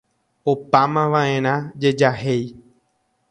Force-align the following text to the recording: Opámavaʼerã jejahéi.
Opámavaʼerã 0.51 1.53
jejahéi. 1.81 2.43